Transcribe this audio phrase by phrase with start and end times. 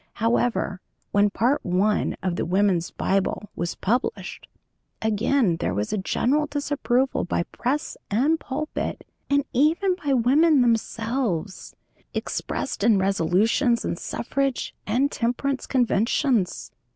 [0.13, 0.81] However,
[1.11, 2.15] when Part I.
[2.23, 4.47] of "The Woman's Bible" was published,
[4.99, 11.75] again there was a general disapproval by press and pulpit, and even by women themselves,
[12.15, 16.71] expressed in resolutions in suffrage and temperance conventions.